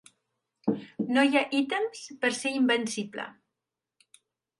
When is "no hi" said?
1.17-1.37